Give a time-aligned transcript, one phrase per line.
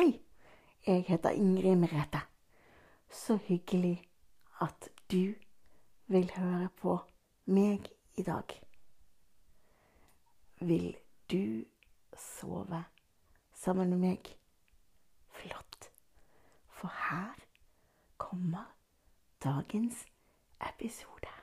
[0.00, 0.20] Hei,
[0.86, 2.20] jeg heter Ingrid Merete.
[3.10, 4.02] Så hyggelig
[4.60, 5.34] at du
[6.06, 6.94] vil høre på
[7.44, 8.54] meg i dag.
[10.60, 10.96] Vil
[11.30, 11.64] du
[12.16, 12.84] sove
[13.54, 14.32] sammen med meg?
[15.28, 15.92] Flott.
[16.68, 17.36] For her
[18.16, 18.72] kommer
[19.44, 20.06] dagens
[20.60, 21.39] episode.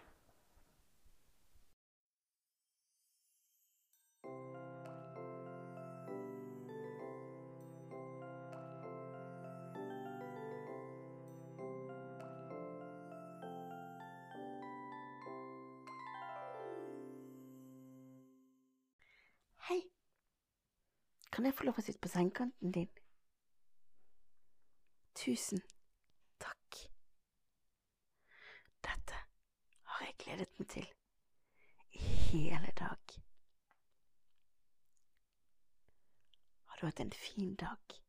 [21.37, 22.87] Kan jeg få lov å sitte på sengekanten din?
[25.21, 25.59] Tusen
[26.41, 26.79] takk.
[28.87, 29.19] Dette
[29.91, 30.87] har jeg gledet meg til
[31.93, 32.01] i
[32.31, 33.13] hele dag.
[36.71, 37.99] Har du hatt en fin dag?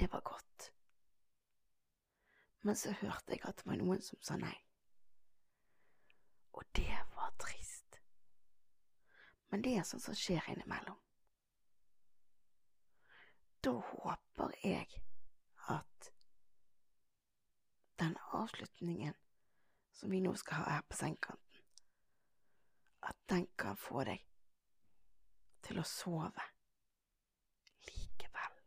[0.00, 0.70] Det var godt.
[2.64, 4.56] Men så hørte jeg at det var noen som sa nei.
[6.56, 7.73] Og det var trist.
[9.54, 10.96] Men det er sånt som skjer innimellom.
[13.62, 14.96] Da håper jeg
[15.70, 16.08] at
[18.02, 19.14] den avslutningen
[19.94, 21.60] som vi nå skal ha her på sengekanten,
[23.06, 24.24] at den kan få deg
[25.68, 26.48] til å sove
[27.92, 28.58] likevel.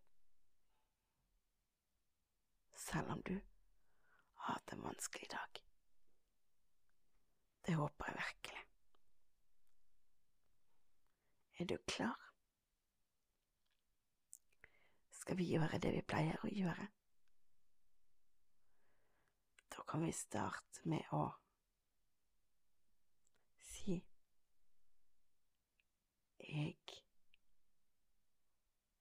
[2.86, 5.62] Selv om du har hatt en vanskelig dag.
[7.68, 8.67] Det håper jeg virkelig.
[11.60, 12.34] Er du klar?
[15.10, 16.88] Skal vi gjøre det vi pleier å gjøre?
[19.74, 21.24] Da kan vi starte med å
[23.58, 23.98] si
[26.48, 26.78] Jeg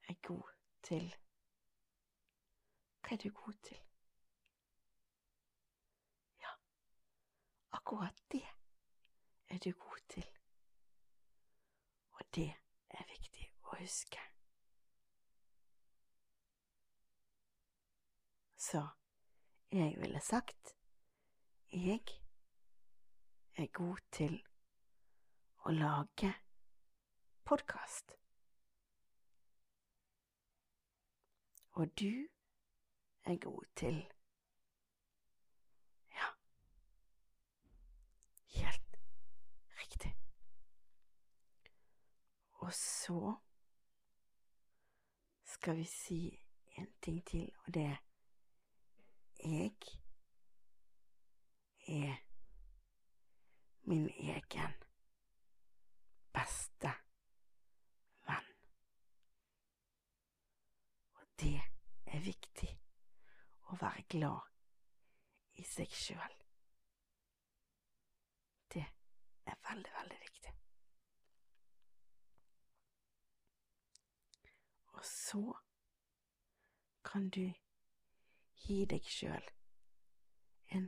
[0.09, 0.51] er god
[0.83, 1.07] til
[3.07, 3.83] Hva er du god til?
[6.43, 6.57] Ja,
[7.71, 8.43] akkurat det
[9.49, 9.86] er du god
[12.26, 12.54] Og det
[12.91, 14.20] er viktig å huske.
[18.56, 18.82] Så
[19.72, 20.75] jeg ville sagt
[21.72, 22.00] jeg
[23.56, 24.37] er god til
[25.64, 26.32] å lage
[27.44, 28.14] podkast.
[31.76, 32.28] Og du
[33.25, 33.98] er god til
[36.16, 36.28] Ja,
[38.60, 38.97] helt
[39.78, 40.14] riktig.
[42.66, 43.34] Og så
[45.44, 46.43] skal vi si
[46.78, 47.97] en ting til, og det er
[49.44, 49.72] jeg
[51.88, 52.16] er
[53.82, 54.75] min egen
[56.34, 56.91] beste
[58.26, 58.50] venn.
[61.15, 61.60] Og det
[62.06, 62.72] er viktig
[63.71, 66.38] å være glad i seg sjøl.
[68.75, 70.25] Det er veldig, veldig viktig.
[74.97, 75.43] Og så
[77.05, 77.45] kan du
[78.65, 79.45] gi deg sjøl
[80.73, 80.87] en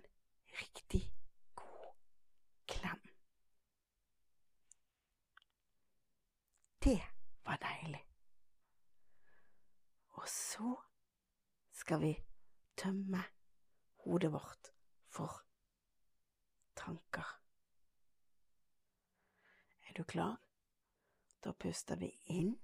[0.60, 1.02] riktig
[1.54, 1.90] god
[2.72, 3.02] klem.
[6.84, 7.00] Det
[7.44, 8.00] var deilig.
[10.18, 10.72] Og så
[11.72, 12.14] skal vi
[12.76, 13.22] tømme
[14.04, 14.72] hodet vårt
[15.08, 15.44] for
[16.76, 17.28] tanker.
[19.88, 20.40] Er du klar?
[21.44, 22.56] Da puster vi inn.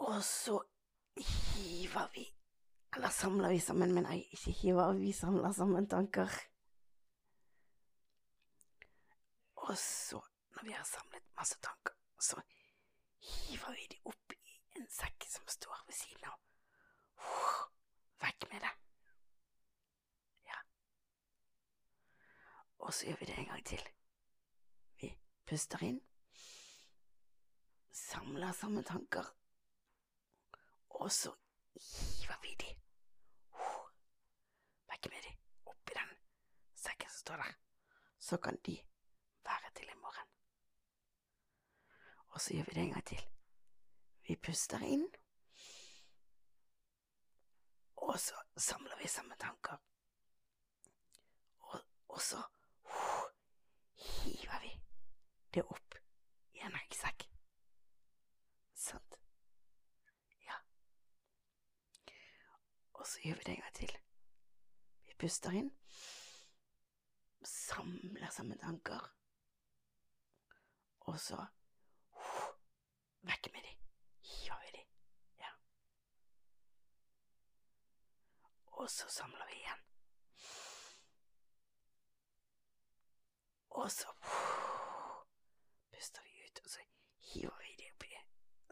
[0.00, 0.62] Og så
[1.16, 2.26] hiver vi
[2.96, 6.32] Eller samler vi sammen, men nei, ikke hiver, vi samler sammen tanker.
[9.56, 10.18] Og så,
[10.56, 12.40] når vi har samlet masse tanker, så
[13.22, 16.40] hiver vi de opp i en sekk som står ved siden av.
[18.24, 18.74] Vekk med det.
[20.50, 20.58] Ja.
[22.80, 23.84] Og så gjør vi det en gang til.
[24.98, 25.12] Vi
[25.46, 26.00] puster inn,
[27.94, 29.30] samler sammen tanker
[30.90, 31.32] og så
[31.74, 32.70] hiver vi de
[34.90, 35.32] vekk med de
[35.70, 36.10] oppi den
[36.76, 37.54] sekken som står der.
[38.18, 38.76] Så kan de
[39.44, 40.28] være til i morgen.
[42.28, 43.22] Og så gjør vi det en gang til.
[44.28, 45.06] Vi puster inn,
[47.96, 49.76] og så samler vi sammen tanker.
[51.60, 52.42] Og, og så
[53.94, 54.76] hiver vi
[55.54, 55.98] det opp
[56.54, 57.26] i en ryggsekk.
[58.74, 59.20] Sant?
[63.00, 63.92] Og så gjør vi det en gang til.
[65.06, 65.70] Vi puster inn,
[67.42, 69.06] samler sammen tanker,
[71.00, 71.46] og så
[73.22, 73.72] Vekk med de.
[74.24, 74.84] Hiver vi de.
[75.40, 75.50] Ja.
[78.66, 79.82] Og så samler vi igjen.
[83.70, 84.12] Og så
[85.92, 86.80] puster vi ut, og så
[87.32, 88.12] hiver vi de oppi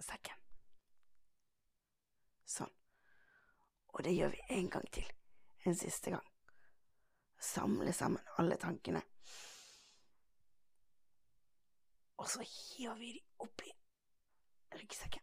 [0.08, 0.48] sekken.
[2.48, 2.72] Sånn.
[3.98, 5.06] Og det gjør vi en gang til.
[5.66, 6.26] En siste gang.
[7.40, 9.02] Samle sammen alle tankene.
[12.16, 13.72] Og så hiver vi de oppi
[14.74, 15.22] ryggsekken.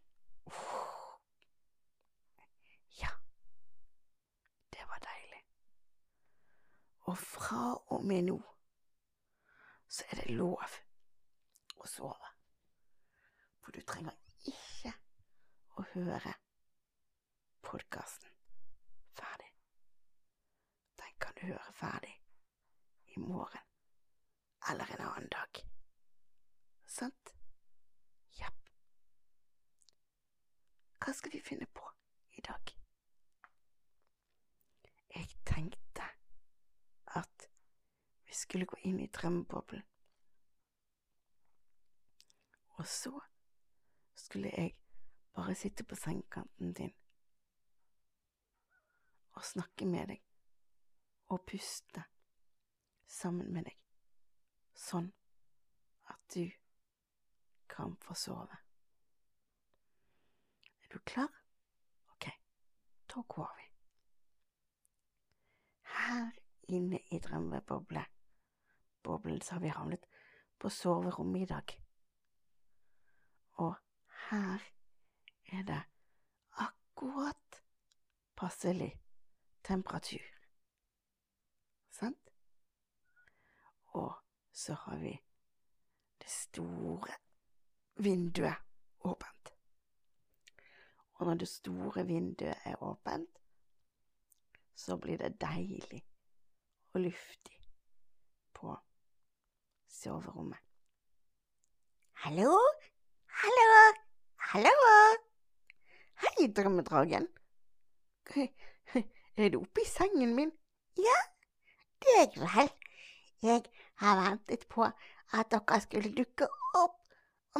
[3.00, 3.08] Ja,
[4.72, 5.42] det var deilig.
[7.00, 8.38] Og fra og med nå
[9.88, 10.78] så er det lov
[11.76, 12.32] å sove.
[13.64, 14.96] For du trenger ikke
[15.76, 16.36] å høre
[17.64, 18.35] podkasten
[19.16, 19.48] ferdig.
[21.00, 22.14] Den kan du høre ferdig
[23.06, 23.64] i morgen
[24.70, 25.62] eller en annen dag.
[26.86, 27.34] Sant?
[28.40, 28.70] Jepp.
[31.00, 31.90] Hva skal vi finne på
[32.38, 32.72] i dag?
[35.14, 36.08] Jeg tenkte
[37.06, 37.48] at
[38.26, 39.84] vi skulle gå inn i drømmeboblen.
[42.76, 43.20] Og så
[44.14, 44.74] skulle jeg
[45.32, 46.94] bare sitte på sengekanten din
[49.36, 50.22] og snakke med deg
[51.34, 52.04] og puste
[53.06, 53.76] sammen med deg,
[54.74, 55.10] sånn
[56.10, 56.46] at du
[57.70, 58.58] kan få sove.
[60.82, 61.32] Er du klar?
[62.14, 62.30] Ok,
[63.12, 63.70] da går vi.
[65.96, 66.28] Her
[66.76, 68.16] inne i drømmeboblen
[69.06, 70.06] boblen så har vi havnet
[70.58, 71.74] på soverommet i dag.
[73.62, 73.74] Og
[74.30, 74.64] her
[75.52, 75.82] er det
[76.66, 77.60] akkurat
[78.36, 78.90] passelig
[79.66, 80.22] temperatur.
[81.90, 82.30] Sant?
[83.98, 84.14] Og
[84.52, 85.12] så har vi
[86.22, 87.16] det store
[87.96, 88.56] vinduet
[89.00, 89.52] åpent.
[91.14, 93.38] Og når det store vinduet er åpent,
[94.74, 96.02] så blir det deilig
[96.92, 97.56] og luftig
[98.54, 98.76] på
[99.88, 100.60] soverommet.
[102.24, 102.52] Hallo?
[103.40, 103.80] Hallo?
[104.52, 104.74] Hallo?
[106.20, 107.28] Hei, drømmedragen.
[109.36, 110.52] Er du oppe i sengen min?
[110.96, 111.16] Ja,
[112.00, 112.70] det er jeg vel.
[113.42, 113.62] Jeg
[114.00, 116.48] har ventet på at dere skulle dukke
[116.78, 116.96] opp,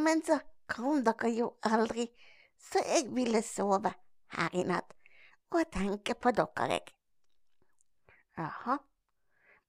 [0.01, 0.39] men så
[0.73, 2.07] kom dere jo aldri,
[2.59, 3.93] så jeg ville sove
[4.37, 4.95] her i natt
[5.53, 6.87] og tenke på dere, jeg.
[8.37, 8.79] Jaha,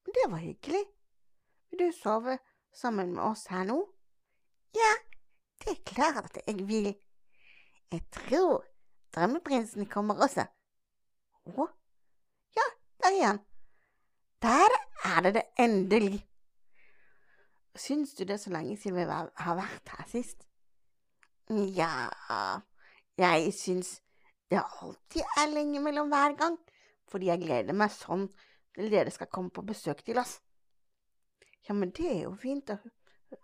[0.06, 0.84] men det var hyggelig.
[1.70, 2.38] Vil du sove
[2.74, 3.78] sammen med oss her nå?
[4.76, 4.94] Ja,
[5.64, 6.94] det er klart at jeg vil.
[7.92, 8.64] Jeg tror
[9.16, 10.48] drømmeprinsen kommer også.
[11.48, 11.68] Å?
[13.08, 13.38] Ja,
[14.42, 14.74] der
[15.06, 15.22] er.
[15.22, 16.28] Det det endelig.
[17.76, 20.48] Syns du det er så lenge siden vi har vært her sist?
[21.50, 22.10] Ja,
[23.18, 24.02] jeg syns
[24.52, 26.58] det alltid er lenge mellom hver gang,
[27.08, 28.28] fordi jeg gleder meg sånn
[28.76, 30.42] til dere skal komme på besøk til oss.
[31.70, 32.78] Ja, men det er jo fint å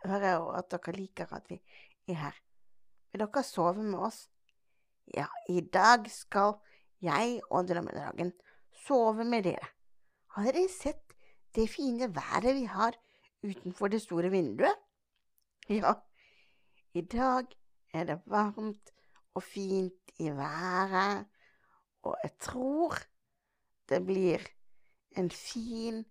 [0.03, 1.61] høre at dere liker at vi
[2.07, 2.41] er her.
[3.11, 4.25] Vil dere sove med oss?
[5.15, 6.57] Ja, i dag skal
[7.03, 8.33] jeg og drømmedragen
[8.87, 9.69] sove med dere.
[10.35, 11.13] Har dere sett
[11.55, 12.97] det fine været vi har
[13.43, 14.75] utenfor det store vinduet?
[15.69, 15.93] Ja,
[16.93, 17.45] i dag
[17.93, 18.89] er det varmt
[19.33, 21.25] og fint i været,
[22.03, 22.97] og jeg tror
[23.89, 24.43] det blir
[25.17, 26.03] en fin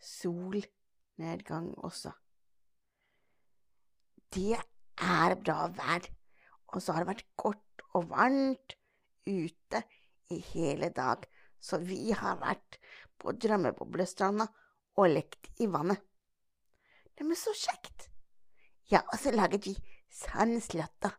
[0.00, 2.12] solnedgang også.
[4.34, 6.10] Det er bra vær,
[6.66, 8.76] og så har det vært godt og varmt
[9.26, 9.82] ute
[10.30, 11.24] i hele dag,
[11.60, 12.78] så vi har vært
[13.18, 14.46] på drømmeboblestranda
[14.98, 16.00] og lekt i vannet.
[17.18, 18.08] Neimen, så kjekt!
[18.88, 19.74] Ja, og så laget vi
[20.14, 21.16] sandslåtter,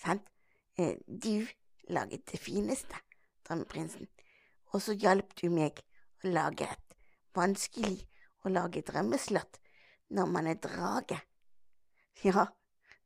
[0.00, 0.24] sant?
[0.76, 1.46] Eh, du
[1.88, 2.98] laget det fineste,
[3.46, 4.08] drømmeprinsen,
[4.72, 5.78] og så hjalp du meg
[6.24, 6.96] å lage et
[7.36, 8.00] vanskelig
[8.44, 9.60] å lage drømmeslott
[10.14, 11.20] når man er drage.
[12.24, 12.46] Ja,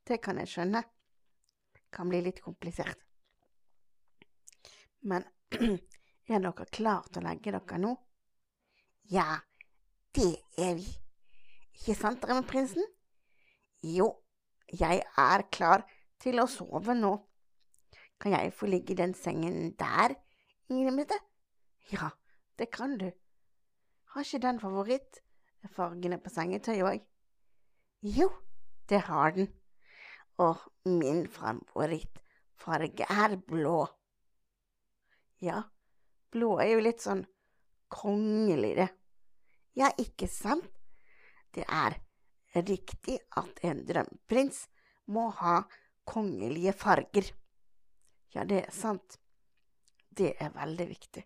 [0.08, 0.82] det kan jeg skjønne.
[1.92, 3.00] Kan bli litt komplisert.
[5.00, 5.24] Men
[6.36, 7.94] er dere klare til å legge dere nå?
[9.08, 9.38] Ja,
[10.16, 10.88] det er vi.
[11.78, 12.84] Ikke sant, drømmeprinsen?
[13.86, 14.10] Jo,
[14.74, 15.84] jeg er klar
[16.20, 17.14] til å sove nå.
[18.18, 20.16] Kan jeg få ligge i den sengen der,
[20.68, 21.14] Ingrid
[21.92, 22.10] Ja,
[22.58, 23.08] det kan du.
[24.12, 27.06] Har ikke den favorittfargene på sengetøyet òg?
[28.02, 28.28] Jo,
[28.88, 29.48] det har den.
[30.38, 33.86] Og min favorittfarge er blå.
[35.40, 35.62] Ja,
[36.32, 37.24] blå er jo litt sånn
[37.92, 38.88] kongelig, det.
[39.78, 40.68] Ja, ikke sant?
[41.54, 41.96] Det er
[42.58, 44.66] riktig at en drømmeprins
[45.14, 45.62] må ha
[46.08, 47.30] kongelige farger.
[48.34, 49.18] Ja, det er sant.
[50.10, 51.24] Det er veldig viktig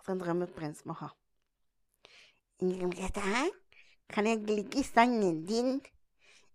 [0.00, 1.10] at en drømmeprins må ha.
[2.62, 3.50] Ingrid Merete,
[4.08, 5.80] kan jeg ligge i sengen din?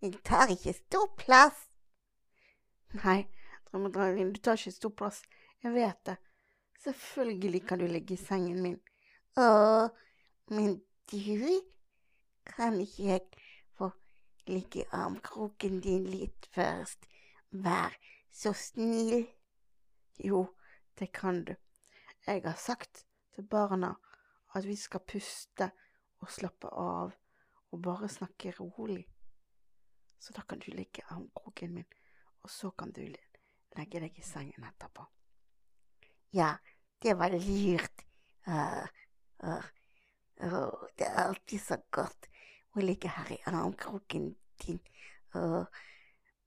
[0.02, 1.68] Jeg tar ikke stor plass.
[3.04, 3.28] Nei,
[3.70, 5.22] drømmedragen, du tar ikke stor plass.
[5.62, 6.18] Jeg vet det.
[6.84, 8.80] Selvfølgelig kan du ligge i sengen min.
[9.38, 9.90] Å,
[10.50, 10.80] men
[11.12, 11.62] du,
[12.46, 13.22] kan ikke jeg
[13.78, 13.92] få
[14.48, 17.06] ligge i armkroken din litt først?
[17.52, 17.94] Vær
[18.34, 19.28] så snill.
[20.18, 20.48] Jo,
[20.98, 21.54] det kan du.
[22.26, 23.94] Jeg har sagt til barna
[24.56, 25.70] at vi skal puste
[26.22, 27.14] og slappe av
[27.72, 29.06] og bare snakke rolig.
[30.20, 31.88] Så da kan du ligge i armkroken min,
[32.42, 33.02] og så kan du
[33.78, 35.06] legge deg i sengen etterpå.
[36.34, 36.56] Ja,
[37.02, 38.04] det var lurt.
[38.48, 38.86] Uh,
[39.44, 39.66] uh,
[40.44, 42.28] uh, det er alltid så godt
[42.76, 44.80] å ligge her i armkroken din.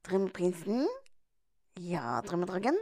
[0.04, 0.86] Drømmeprinsen?
[1.80, 2.76] Ja, drømmedragen?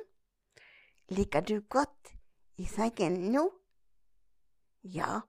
[1.14, 2.12] Liker du godt
[2.58, 3.46] i sengen nå?
[4.82, 5.20] Ja,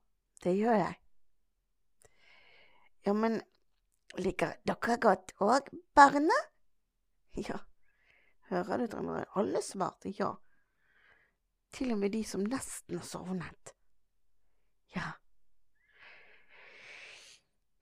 [0.44, 0.96] det gjør jeg.
[3.06, 3.42] Ja, men
[4.18, 6.40] liker dere godt òg, barna?
[7.38, 7.60] Ja,
[8.50, 10.34] hører du, drømmer Alle svarte ja.
[11.74, 13.74] Til og med de som nesten har sovnet.
[14.96, 15.12] Ja.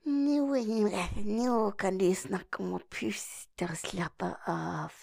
[0.05, 4.95] Nå, Ingrid, nå kan du snakke om å puste og slappe av.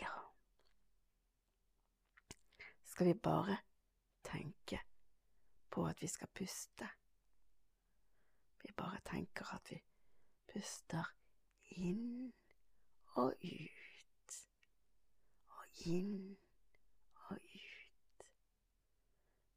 [0.00, 0.12] Ja.
[2.90, 3.60] Skal vi bare
[4.26, 4.82] tenke
[5.70, 6.88] på at vi skal puste.
[8.62, 9.78] Vi bare tenker at vi
[10.52, 11.14] puster
[11.78, 12.32] inn
[13.14, 14.36] og ut,
[15.48, 16.36] og inn
[17.30, 18.26] og ut.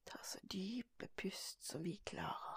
[0.06, 2.53] Ta så dype pust som vi klarer.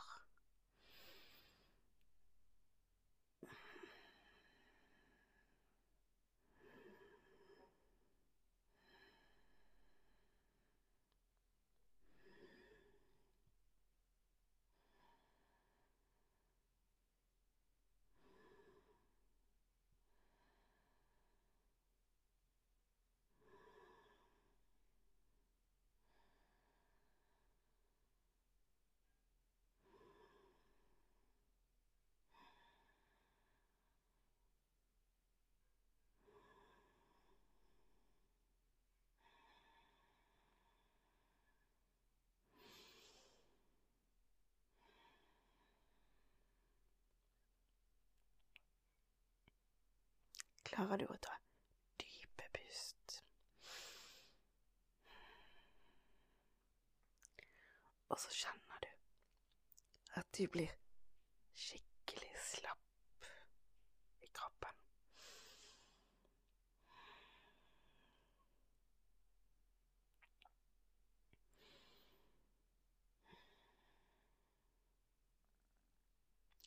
[50.77, 51.33] Klarer du å ta
[51.97, 53.15] dype pust.
[58.13, 58.91] Og så kjenner du
[60.21, 60.75] at du blir
[61.57, 63.31] skikkelig slapp
[64.21, 64.83] i kroppen.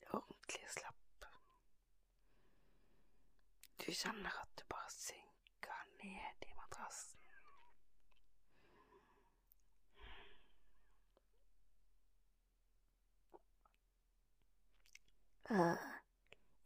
[0.10, 0.89] Ordentlig slapp.
[3.90, 7.20] Du kjenner at du bare synker ned i madrassen.
[15.50, 15.88] Ah,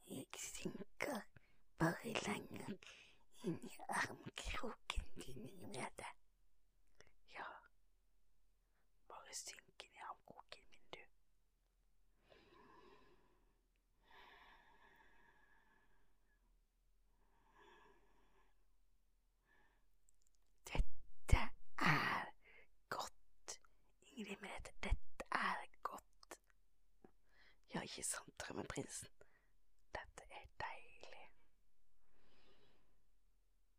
[0.08, 1.22] jeg synker
[1.80, 2.76] bare lenger
[3.44, 6.12] inn i armkroken din, Imrete.
[7.38, 7.48] Ja,
[9.08, 11.04] bare synk inn i armkroken min, du.
[20.74, 21.42] Dette
[21.80, 22.26] er
[22.90, 23.60] godt,
[24.16, 24.72] Ingrid Merete.
[24.84, 26.38] Dette er godt.
[27.74, 29.08] Ja, ikke sant, drømmeprinsen.
[29.96, 31.26] Dette er deilig.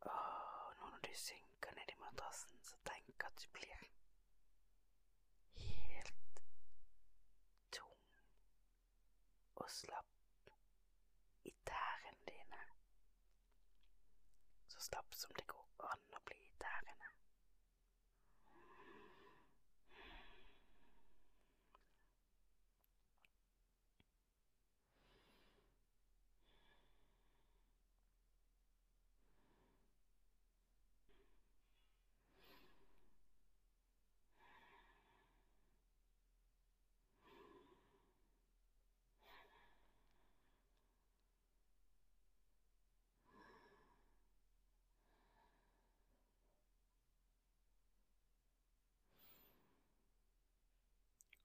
[0.06, 3.83] Åh, nå når du synker ned i madrassen, så tenk at du blir
[5.64, 6.42] helt
[7.75, 7.99] tung
[9.56, 10.54] og slapp
[11.50, 12.62] i tærne dine.
[14.68, 16.94] Så slapp som det går an å bli i tærne.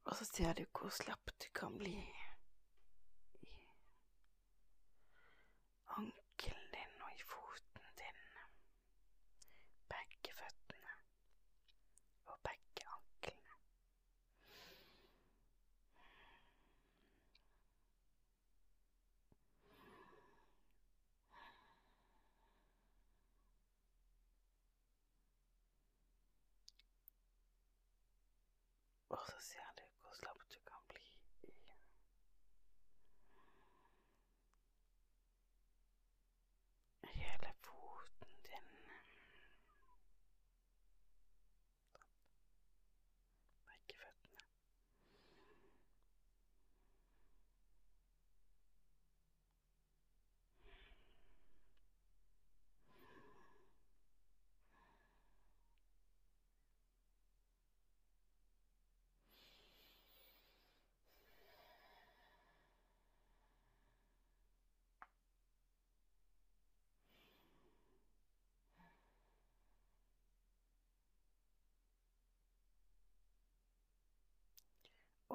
[0.09, 1.93] Og så ser du hvor slapp du kan bli
[3.41, 3.53] i
[5.97, 8.19] ankelen din og i foten din.
[29.09, 31.05] Og så ser du hvor slapp du kan bli
[37.03, 38.67] i hele foten din.
[43.65, 44.45] Begge føttene.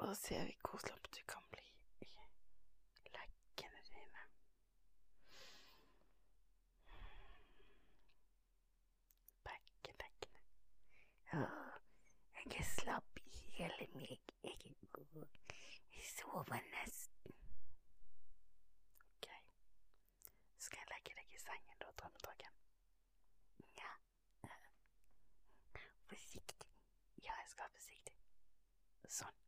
[0.05, 1.63] Og så ser vi hvor slapp du kan bli
[2.01, 2.07] i
[3.15, 4.23] leggene dine.
[9.47, 10.41] Begge leggene.
[11.33, 11.45] Ja,
[12.35, 14.21] jeg er slapp i hele meg.
[14.43, 15.25] Jeg er god.
[15.95, 17.33] Jeg sover nesten.
[19.07, 19.27] Ok.
[20.67, 22.53] Skal jeg legge deg i sengen da, drømmedragen?
[23.81, 23.91] Ja.
[26.13, 26.69] Forsiktig.
[27.25, 28.15] Ja, jeg skal være forsiktig.
[29.17, 29.44] Sånn.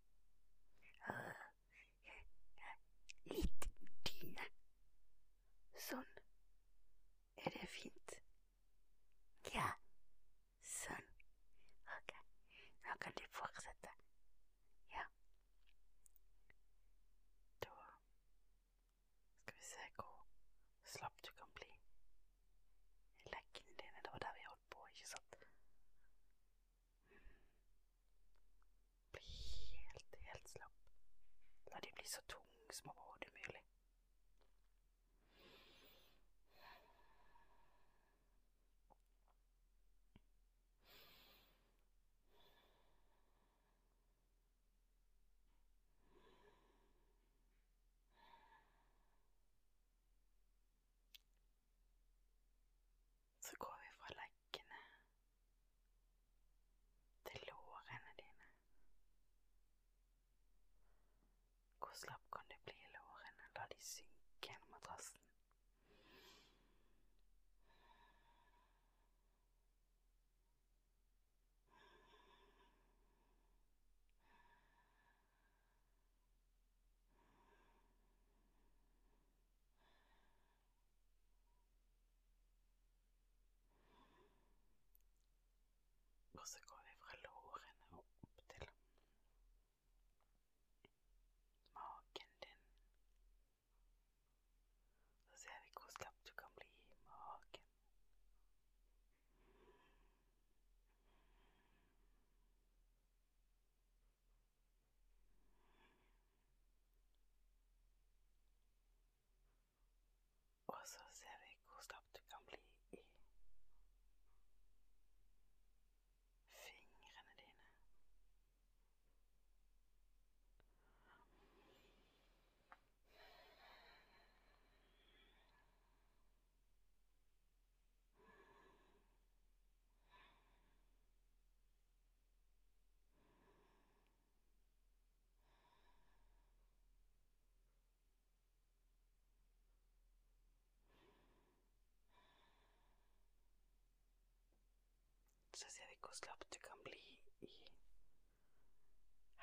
[145.57, 146.99] Så ser vi hvor slapp du kan bli
[147.41, 147.55] i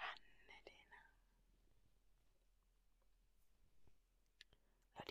[0.02, 1.00] hendene dine.
[4.94, 5.02] La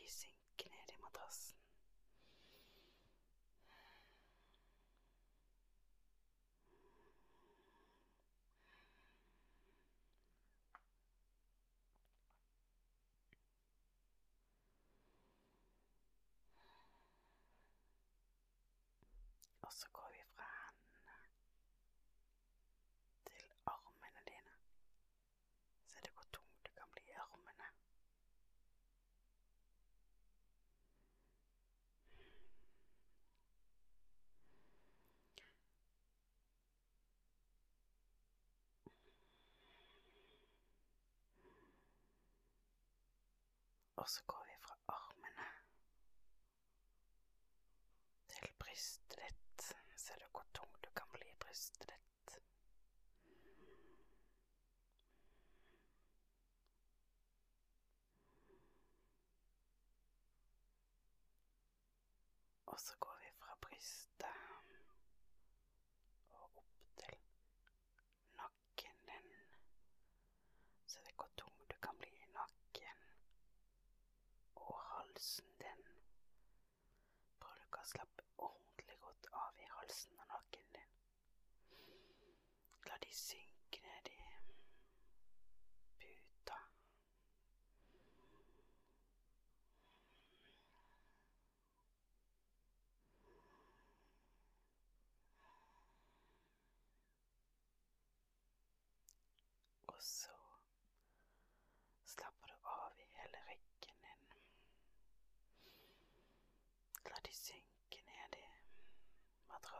[44.03, 45.45] Og så går vi fra armene
[48.33, 49.63] til brystet ditt.
[50.03, 52.33] Ser du hvor tung du kan bli i brystet ditt?
[62.65, 64.27] Og så går vi fra brystet
[66.33, 67.15] og opp til
[68.41, 69.31] nakken din.
[70.87, 71.62] ser du hvor tung
[75.23, 75.83] Halsen din.
[77.39, 80.89] Polka slapp ordentlig godt av i halsen og nakken din.
[82.89, 83.52] La de synge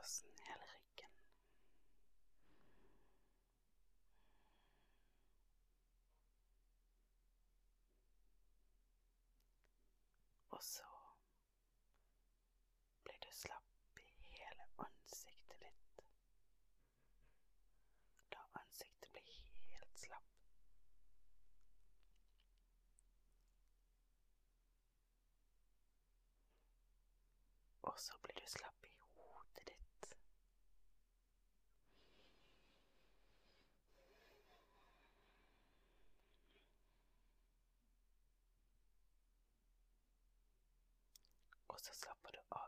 [0.04, 1.12] halsen, hele ryggen.
[10.50, 10.84] Og så
[13.04, 16.04] blir du slapp i hele ansiktet ditt.
[18.36, 19.32] Da ansiktet blir
[19.72, 20.28] helt slapp.
[27.82, 28.33] Og så blir
[41.84, 42.63] also stuff for